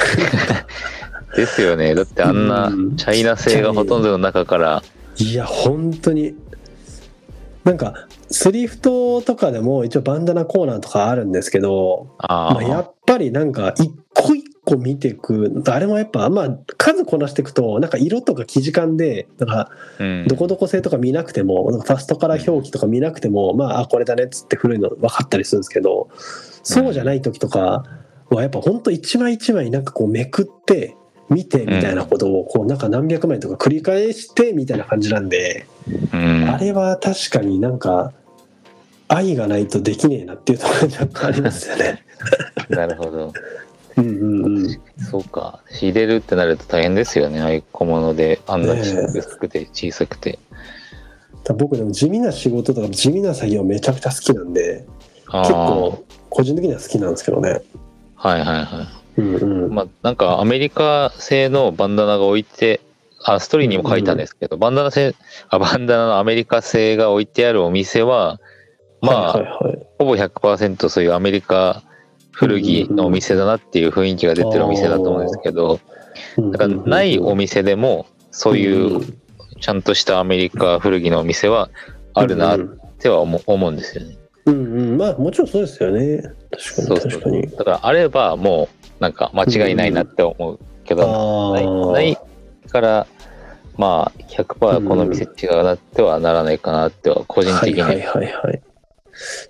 [1.36, 1.94] ですよね。
[1.94, 2.96] だってあんなうん。
[2.96, 4.82] チャイナ製がほとんどの中から。
[5.16, 6.34] いや本当に。
[7.64, 20.26] なんかスリフトとかでも一応バンダナコーナーとかあるんですけどああ、まあ、やっぱりなんか一個一個見ていくあれもやっぱまあ数こなしていくとなんか色とか生地感でなんかうん。
[20.28, 27.84] どこどこ製とか見なくてもなんかファストカラー表記とか見なくてもまああこれだねっつって古いの分かったりするんですけどそうじゃない時とか
[28.28, 30.96] はやっぱほんと一枚一枚なんかこうめくって
[31.30, 35.66] 見てみたいなことをこうなんか何百枚とか繰り返してみたいな感じなんで
[36.12, 36.48] うん。
[36.48, 38.12] あれは確かになんか
[39.08, 42.04] 愛がないとできねえなっていうところが若干ありますよね。
[42.68, 43.32] なるほど。
[43.96, 44.80] うんうんうん。
[44.98, 45.60] そうか。
[45.70, 47.40] 仕入れるってなると大変ですよね。
[47.40, 50.38] ああいう小物であんな薄くて小さくて、
[51.44, 54.86] だ僕でも地味な仕事とか地味な作業めちゃくちゃ好きなんで
[55.30, 57.60] 結構個人的には好きなんですけどね。
[58.16, 59.72] はいはいはうんうん。
[59.72, 62.80] いまあなんかアメリカ製のバンダナが置いて
[63.22, 65.14] あストーリーにも書いたんですけど、バンダナ製
[65.48, 68.40] あバンダナのアメリカ製が置いてあるお店は
[69.00, 69.86] まあ、はいはいはい。
[69.98, 71.82] ほぼ100%そういうアメリカ
[72.32, 75.78] 古着のお店だなっていう雰囲気が出てるお店だと思うんですけど、
[76.52, 79.00] だからないお店でもそういう
[79.60, 81.70] ちゃんとしたアメリカ古着のお店は
[82.14, 84.16] あるなっうんては思うんですよね。
[84.46, 84.96] うんうん。
[84.96, 86.22] まあもちろんそうですよね。
[86.22, 87.42] 確かそうそうに確かに。
[87.42, 91.02] だからあればもうなんか間違いないなって思うけど、
[91.52, 91.92] ないあー。
[91.92, 92.18] ない
[92.70, 93.06] から
[93.76, 97.82] まあ100%この店違うなってはならないかなっては個人的に。
[97.82, 98.62] ははいはいはいはい。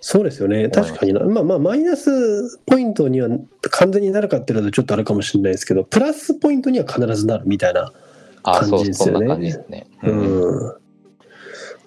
[0.01, 0.69] そうですよね。
[0.71, 1.21] 確かにな。
[1.21, 3.29] まあまあマイナスポイントには
[3.71, 7.93] 完全になるかっていうのはちょっとあるかもしれないですけどプラスポイントには必ずなるみたいな
[8.43, 9.27] あ感そうそんじですよね。
[9.29, 9.87] な感じですね。
[10.03, 10.67] ううん。
[10.67, 10.73] ん、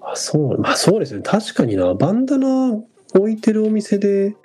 [0.02, 0.58] あそう。
[0.62, 1.22] まあそうですね。
[1.22, 1.94] 確かにな。
[1.94, 2.80] バンダナ
[3.14, 4.36] 置いてるお店で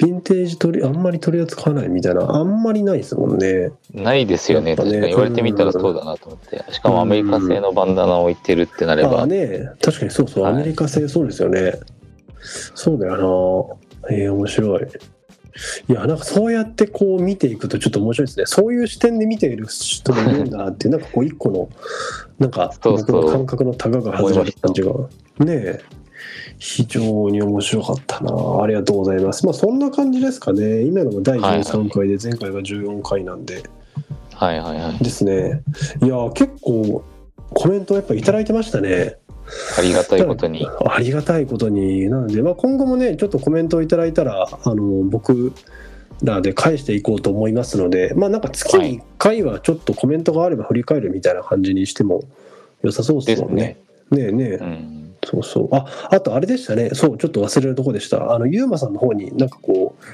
[0.00, 3.70] ヴィンテージ取りあんまり取り扱わないみたいなあんまりないですもんね。
[3.92, 4.70] ないですよね。
[4.72, 5.08] ね確かに。
[5.08, 6.64] 言われてみたらそうだなと思って。
[6.72, 10.52] しかもアメリカ製のバンダナを置いてるってなれば、ああね確かにそうそう、はい。
[10.52, 11.74] アメリカ製そうですよね。
[12.74, 14.14] そうだよな。
[14.14, 14.86] えー、面白い。
[15.88, 18.46] いやなんかそうやってこう見ていくとちょっと面白いですね。
[18.46, 21.68] そういう視点で見ている人もいるんだっていうなんかこう一個の
[22.38, 24.92] なんか僕の感覚のタガが外れる感じが。
[25.40, 25.80] ねえ
[26.58, 28.32] 非常に面白かったな。
[28.62, 29.46] ありがとうございます。
[29.46, 30.82] まあそんな感じですかね。
[30.82, 33.62] 今のが第13回で前回が14回なんで、
[34.34, 34.98] はいはいはい。
[34.98, 35.62] ですね。
[36.02, 37.04] いや結構
[37.54, 39.16] コメントやっぱいただいてましたね。
[39.78, 40.66] ありがたいことに。
[40.84, 42.08] ありがたいことに。
[42.08, 45.52] なので、まあ、今後もねちょっとコメントをいただいたらあの僕
[46.22, 52.22] らで返していこうと思いますのでまあなんか月に1回はちょっとコメントがあれば振り返るみたいな感じにしても
[52.82, 53.78] 良さそうですもんね。
[54.10, 54.18] ね。
[54.22, 55.68] ねえねえ、うん、そうそう。
[55.72, 56.90] ああとあれでしたね。
[56.94, 58.32] そうちょっと忘れるとこでした。
[58.32, 60.04] あのゆうまさんの方になんかこう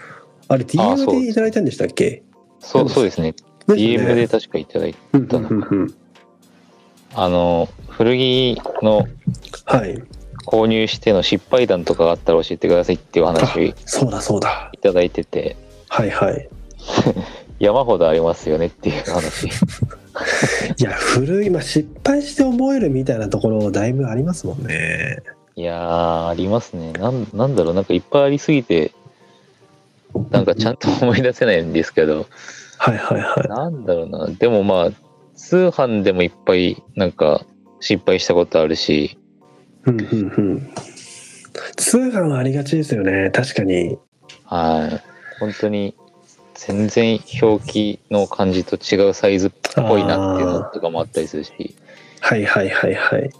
[0.48, 2.24] あれ DM でいただいたんでしたっけ？
[2.59, 3.33] そうそうですね。
[3.33, 5.94] ですよ DM で確かいただいてうんうんうんうん。
[7.14, 9.07] あの古着の
[9.66, 10.03] はい。
[10.46, 14.70] 購入しての失敗談とかがあったら教えてくださいっていう話そうだそうだ。
[14.83, 15.57] ただいてて。
[15.88, 16.48] はいはい。
[17.61, 19.48] 山ほどありますよねっていう話
[20.79, 25.18] いや古い、まあ、失敗して覚えるみたいなところだいぶありますもんね。
[25.57, 26.92] いやーありますね。
[26.92, 27.74] なんなんだろう。
[27.74, 28.92] なんかいっぱいありすぎて
[30.31, 32.27] なんかちゃんと思い出せないんですけど。
[32.79, 33.48] はいはいはい。
[33.48, 34.27] なんだろうな。
[34.27, 34.90] でもまあ
[35.35, 37.44] 通販でもいっぱいなんか
[37.81, 39.18] 失敗したことあるし。
[39.87, 40.70] うんうんうん。
[41.77, 43.31] 通販はありがちですよね。
[43.31, 43.98] 確かに。
[44.44, 45.14] はい。
[45.40, 45.94] 本当に
[46.55, 51.75] 全然表記の感じと違うサイズっぽいなっていうのとかもあったりするし。
[52.21, 53.31] はいはいはいはい。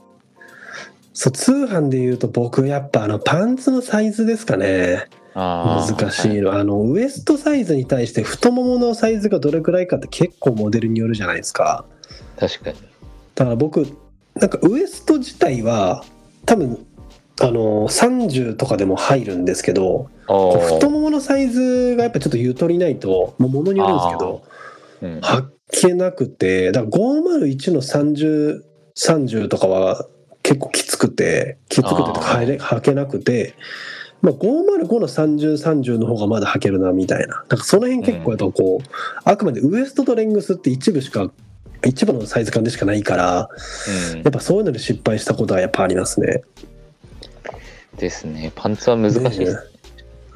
[1.13, 5.07] そう通販で言うと僕やっぱあのパンツのサイズですかね。
[5.35, 11.85] 難しいの、あのウエストサイズに対して太もものサイズがどれくらいかって結構モデルによるじゃないですか。
[12.39, 12.77] 確かに。
[13.35, 13.87] だから僕
[14.35, 16.05] なんかウエスト自体は
[16.47, 16.87] 多分
[17.41, 24.43] あの30とかでも入るんですけど太もものサイズがやっぱちょっとゆとりないともうものによるんですけど
[25.03, 25.21] うん。
[25.21, 27.83] 履けなくてだから501の
[29.03, 30.07] 3030とかは
[30.45, 33.55] 結構きつくてきつくてあー履れ履けなくて、
[34.23, 37.37] まあ、505の3030の方がまだ履けるなみたいな。
[37.37, 38.87] なんかその辺結構やっぱこう、
[39.25, 41.31] あくまでウエストとレングスって一部しか
[41.85, 43.49] 一部のサイズ感でしかないから
[44.13, 44.23] うん。
[44.23, 46.43] やっぱそういうので失敗したことはやっぱありますね。
[47.99, 49.61] ですねパンツは難しいです、ね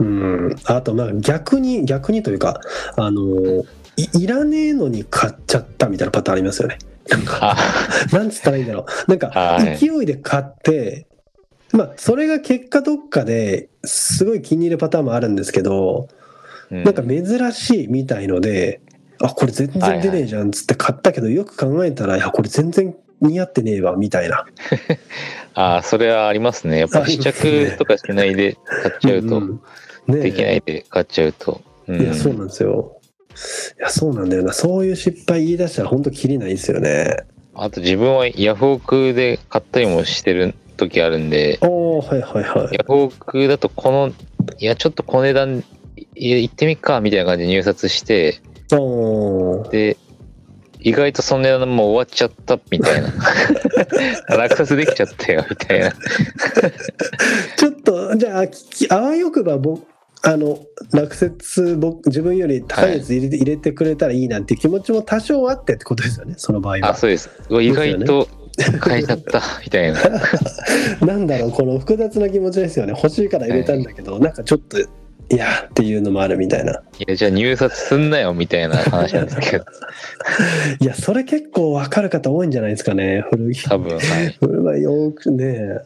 [0.01, 2.61] うん、あとまあ逆に逆にというか
[2.97, 3.65] あの
[3.97, 6.79] いいらねえのに買っちゃったみたいなパターンありますよね。
[7.09, 7.57] なんか、あ
[8.13, 9.11] なんつったらいいんだろう。
[9.11, 11.07] なんかはい、勢いで買って、
[11.73, 16.09] まあ、それが結果どっかですごい気に入るパターンもあるんですけど、
[16.71, 18.83] うんなんか珍しいみたいので、
[19.23, 24.45] あ、これ全然出ねえじゃんっつって買ったけど、よく考えたら、いや、これ全然似合ってねえわ、みたいな。
[25.61, 26.79] あーそれはありますね。
[26.79, 29.61] やっぱ試着とかしないで買っちゃうと、ん
[30.07, 30.21] ねえ。
[30.21, 32.01] できないで買っちゃうと、うん。
[32.01, 33.01] いや、そうなんですよ。
[33.77, 34.53] いや、そうなんだよな。
[34.53, 37.17] そういう失敗言い出したら、本当きりないですよね。
[37.55, 41.59] あと自分はヤフオクで買ったりもしてる時あるんで。
[41.63, 42.75] おー、はいはいはい。
[42.75, 44.13] ヤフオクだとこの
[44.59, 45.65] いやちょっとこの値段
[46.15, 48.41] いや行ってみっかみたいな感じで入札して。
[49.73, 49.97] で
[50.81, 53.13] 意外とその値段もう終わっちゃったみたいな。
[54.37, 55.93] 落札できちゃったよみたいな。
[57.57, 59.87] ちょっと、じゃあ、きあわよくば僕、
[60.23, 60.59] あの
[60.93, 66.91] 落雪僕自分より高いやつ入れて,、入れてくれたらいいなって気持ちも多少あってってことですよねその場合は。
[66.91, 67.31] あそうです。
[67.51, 68.29] 意外と
[68.81, 70.01] 買えちゃったみたいな。
[71.07, 72.95] なんだろうこの複雑な気持ちですよね。
[72.97, 74.79] 欲しいから入れたんだけど、なんかちょっと
[75.31, 76.73] いやっていうのもあるみたいな。
[76.99, 79.65] いやじゃあ入札すんなよみたいな話なんですけど。
[80.81, 83.63] いやそれ結構わかる方多いんじゃないですかね古着。
[83.65, 84.37] 多分はい。
[84.41, 85.81] 古はよくね。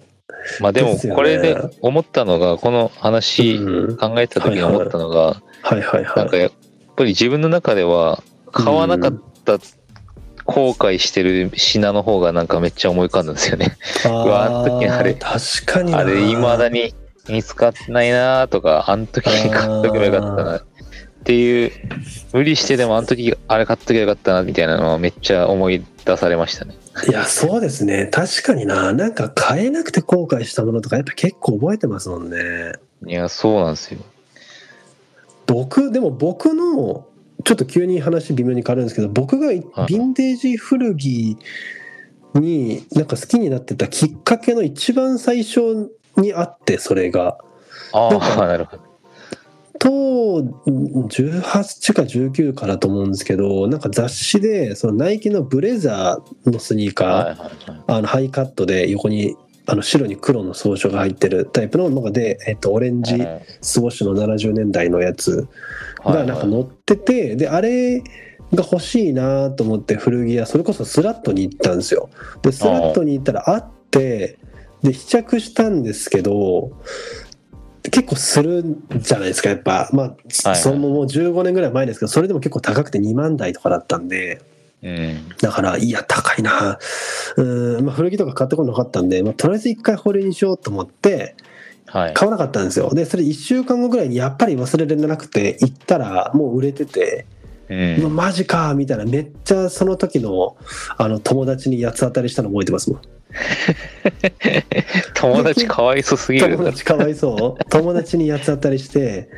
[0.60, 3.96] まあでもこれで思ったのがこの話うん。
[3.96, 6.50] 考えた時に思ったのがはいはいはいなんかやっ
[6.96, 9.58] ぱり自分の中では買わなかった
[10.44, 13.76] 後悔してる品の方がなんかめっちゃ思い浮かんだんですよね。
[14.04, 15.14] あ わあの時あれ。
[15.14, 16.94] 確かになあれ未だに
[17.28, 20.56] 見つかってないなとかあの時に買っとけばよかったな。
[20.58, 20.62] っ
[21.24, 21.72] ていう
[22.32, 26.74] 無理してでもあの時あれ買っとけばよかったなみたいなのはめっちゃ思い出されましたね。
[27.08, 28.08] いやそうですね。
[28.10, 28.92] 確かにな。
[28.92, 32.72] なんか買えなくて後悔したものとかやっぱ結構覚えてますもんね。
[33.06, 34.00] いやそうなんですよ。
[35.46, 37.06] 僕でも僕の
[37.44, 39.94] ちょっと急に話微妙に変わるんですけど僕がヴはい。
[39.94, 41.36] ィンテージ古着
[42.34, 47.38] になんか好きになってたきっかけの一番最初にあってそれが
[47.92, 48.92] あなんかあなるほど。
[49.78, 57.84] 当18か19かだと思うんですけどなんか雑誌でそのナイキのブレザーのスニーカー、はいはいはい。
[57.88, 59.34] あのハイカットで横に
[59.66, 63.24] あの白に黒の装飾が入ってるタイプののがで、えっと、オレンジ
[63.60, 65.48] スウォッシュの70年代のやつ
[66.04, 68.04] がなんか載ってて、であれが
[68.56, 72.10] 欲しいなと思って古着屋それこそスラットに行ったんですよ
[72.42, 74.38] でスラットに行ったらあって
[74.82, 76.72] で試着したんですけど
[77.82, 78.64] 結構する
[78.96, 79.88] じゃないですかやっぱ。
[79.92, 80.06] まあ、
[80.48, 84.40] はいそのもう15年ぐらい前ですけどそれでも結構高くて2万台とかだったんで。
[84.82, 85.28] うん。
[85.40, 86.78] だからいや高いな。
[87.36, 91.34] うん、まあ、古着とか買ってこなかったんで、まあ、とりあえず一回保留にしようと思って
[91.86, 92.14] はい。
[92.14, 92.92] 買わなかったんですよ。
[92.94, 97.26] でそれ1週間後ぐらいにやっぱり忘れられなくて行ったらもう売れてて、
[97.72, 98.00] う。
[98.00, 99.04] うんわマジかみたいな。
[99.04, 100.56] めっちゃその時の
[100.96, 103.00] あの友達に八つ当たりしたの覚えてますもん。
[105.14, 106.56] 友達かわいそすぎる。
[106.56, 106.64] 友。
[106.64, 107.64] 達かわいそう。
[107.70, 109.28] 友達に八つ当たりして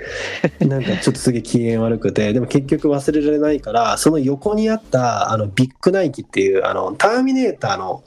[0.61, 2.33] なんかちょっとすげえ機嫌悪くて。
[2.33, 8.03] でも結局忘れられないからその横にあったあのビッグナイキっていうあのターミネーターの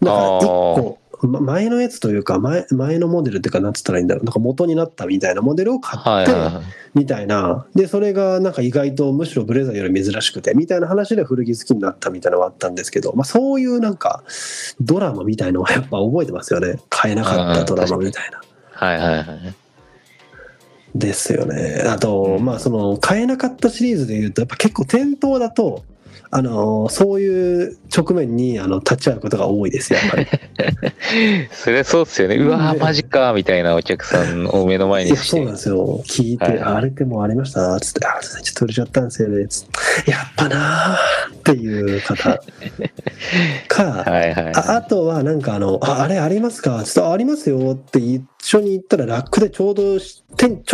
[0.00, 6.32] なんか1個ま前のやつというか前前のモデルっていうかなんつったらいいんだろうなんか元になったみたいなモデルを買って。
[6.92, 14.24] みたいなでそれがなんか意外とむしろブレザーより珍しくてみたいな話で古着好きになったみたいなのはあったんですけど、まあ、そういうなんか
[14.80, 18.40] ドラマみたいのはやっぱ覚えてますよね買えなかったドラマみたいな。
[18.72, 19.54] はいはいはい。
[20.94, 25.84] ですよねあと、うんまあその買えなかったシリーズでいうとやっぱ結構店頭だと
[26.32, 30.26] あのそういう直面にあの立ち会うことが多いですやっぱり。
[31.50, 32.36] そりゃそうっすよね。
[32.36, 35.38] うわーマジかみたいなお客さんを目の前いにして。
[35.38, 42.38] やそうなんですよ聞いて「はいあれでもありました?」つって「あちょっと売れちゃったんですよね」つって「やっぱなー」っていう方
[43.66, 44.52] か、はいはい。
[44.54, 50.22] ああとはなんかあの「ああれありますか?」つってあ「ありますよ」って一緒に行ったらラックでちょうどち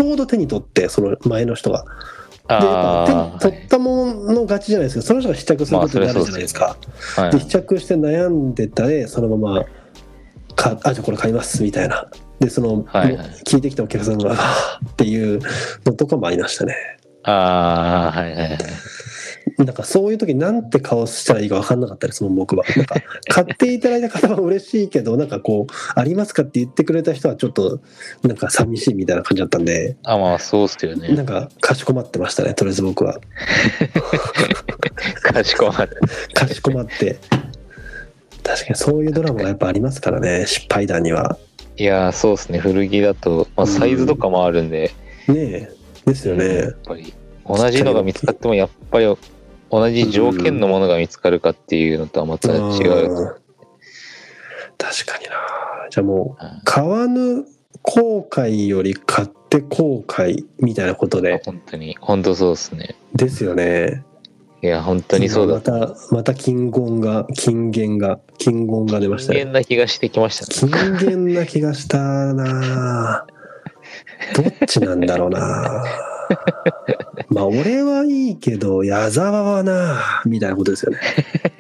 [0.00, 1.86] ょうど手に取ってその前の人が。
[2.48, 6.76] 取ったものの勝ちじゃないですかその人が試着することになるじゃないですか。
[7.16, 7.30] あ、はい。
[7.32, 9.64] で試着して悩んでたでそのまま
[10.54, 12.08] かあじゃあこれ買いますみたいな。
[12.38, 13.26] でその、はいはい。
[13.44, 14.36] 聞いてきたお客さんがっ
[14.96, 15.40] ていう
[15.84, 16.74] のとかもありましたね。
[17.24, 18.58] ああ、はいはいはい。
[19.58, 22.96] なんかそういう時なんて顔したらいいか分かんなかったですもん僕はなんか
[23.30, 27.80] 買っていただいた方は嬉しいけどなんかこう「ありますか?」って言ってくれた人はちょっと
[28.22, 31.22] なんか寂しいみたいな感じだったんであ、まあそうっすよねな。
[31.22, 33.18] んかかしこまってましたねとりあえず僕は
[35.22, 35.94] かしこまって。
[36.34, 37.16] かしこまって
[38.42, 41.38] 確かにそういうドラマがやっぱありますからね失敗談には
[41.78, 42.58] いやー、そうっすね。
[42.58, 44.92] 古着だと、まあサイズとかもあるんで、
[45.28, 45.70] ねえ
[46.06, 47.12] ですよね、やっぱり
[47.46, 49.14] 同じのが見つかってもやっぱり
[49.70, 53.10] 同じ条件のものが見つかるかっていうのとはまた違う。
[53.10, 53.34] うん。
[54.78, 55.30] 確かにな。
[55.90, 56.60] じゃあもううん。
[56.64, 57.44] 買わぬ
[57.82, 61.40] 後悔より買って後悔みたいなことで。
[61.44, 62.96] 本当に、本当そうですね。
[63.14, 64.04] ですよね。
[64.62, 65.54] いや、本当にそうだ。
[65.54, 70.72] またまた金言が金言が金言が出ましたね人間な気がしてきましたね。
[70.72, 73.26] 金言な気がしたな。
[74.34, 75.84] どっちなんだろうな
[77.28, 80.98] まあ俺はいいけど矢沢はなみたいなことですよね。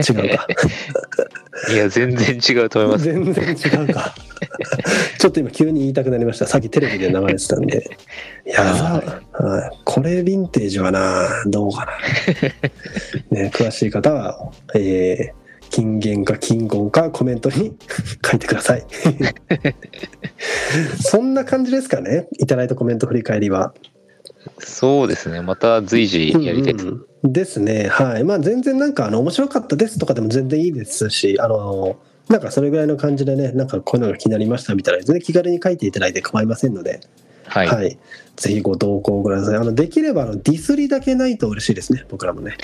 [0.08, 0.46] 違うか。
[1.72, 3.04] いや、全然違うと思います。
[3.04, 3.44] 全然
[3.84, 4.14] 違うか。
[5.18, 6.46] ちょっと今急に言いたくなりました。
[6.46, 7.96] さっきテレビで流れてたんで。
[8.44, 9.02] 矢沢、
[9.32, 11.86] はい、これヴィンテージはなどうか
[13.32, 17.76] な、ね、詳しい方はえー金言か金言かコメントに
[18.24, 18.86] 書いてください。
[21.02, 22.28] そんな感じですかね。
[22.38, 23.74] いただいたコメント振り返りは
[24.58, 25.40] そうですね。
[25.42, 26.86] また随時やりたいです。
[26.86, 27.88] うんうんですね。
[27.88, 28.24] はい。
[28.24, 31.96] まあ全然なんかあの面白かったですとかでも全然いいですしあの
[32.28, 37.00] なんかそれぐらいの感じでねなんかこういうのが気になりましたみたいな全然気軽に書いていただいて構いませんので、
[37.46, 37.64] は。
[37.64, 37.88] はい。
[37.88, 37.98] い
[38.36, 39.56] ぜひご投稿ください。
[39.56, 42.04] あのできればあのディスりだけないと嬉しいですね。
[42.08, 42.56] 僕らもね。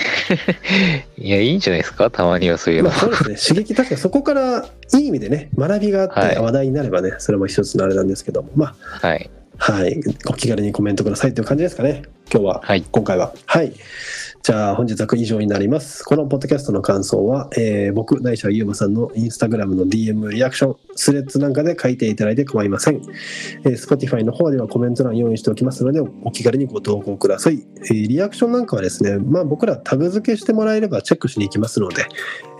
[1.17, 2.09] いや、いいんじゃないですか？
[2.09, 2.89] たまにはそういうの。
[2.89, 2.99] まあ。
[2.99, 3.35] そうですね。
[3.63, 4.65] 刺激確かにそ今日から
[4.99, 6.37] いい意味でね学びがあってはい。
[6.37, 8.49] 話題になればね、それも一つのあれなんですけども。
[8.55, 9.29] まあはい。
[9.57, 12.83] はいお気軽にコメントくださいという感じですかね今日ははい。
[12.91, 13.33] 今回は。
[13.45, 13.73] はい。
[14.41, 16.03] じゃあ本日は以上になります。
[16.03, 22.95] このポッドキャストの感想は、えー僕、ないしはゆうまさんのインスタグラムの DM リアクション、スレッズなんかで書いていただいて構いません。
[23.65, 27.63] えー Spotify の方ではコメント欄用意しておきますので、お気軽にご投稿ください。
[27.85, 32.07] えーリアクションなんかはですね、まあ僕らタグ付けしてもらえればチェックしに行きますので、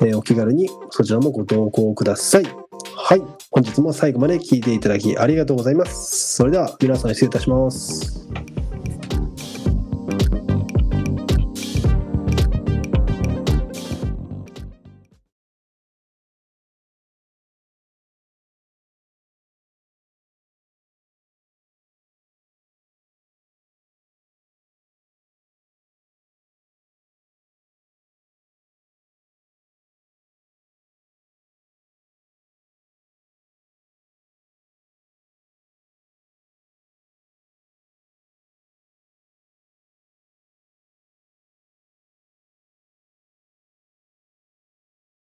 [0.01, 2.62] えーお気軽にそちらもご投稿ください。
[2.95, 3.21] はい。
[3.51, 6.35] 本日も最後まで聞いていただきありがとうございます。
[6.35, 8.52] それでは皆さん失礼いたします。